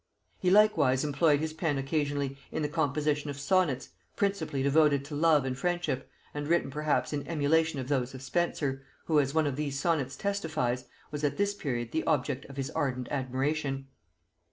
He 0.39 0.49
likewise 0.49 1.03
employed 1.03 1.41
his 1.41 1.53
pen 1.53 1.77
occasionally 1.77 2.35
in 2.51 2.63
the 2.63 2.67
composition 2.67 3.29
of 3.29 3.39
sonnets, 3.39 3.89
principally 4.15 4.63
devoted 4.63 5.05
to 5.05 5.15
love 5.15 5.45
and 5.45 5.55
friendship, 5.55 6.09
and 6.33 6.47
written 6.47 6.71
perhaps 6.71 7.13
in 7.13 7.27
emulation 7.27 7.79
of 7.79 7.87
those 7.87 8.15
of 8.15 8.23
Spenser, 8.23 8.81
who, 9.05 9.19
as 9.19 9.35
one 9.35 9.45
of 9.45 9.57
these 9.57 9.79
sonnets 9.79 10.15
testifies, 10.15 10.85
was 11.11 11.23
at 11.23 11.37
this 11.37 11.53
period 11.53 11.91
the 11.91 12.03
object 12.05 12.45
of 12.45 12.57
his 12.57 12.71
ardent 12.71 13.09
admiration. 13.11 13.89